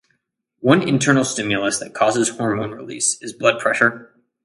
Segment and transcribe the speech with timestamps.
[0.61, 4.15] One internal stimulus that causes hormone release is blood pressure.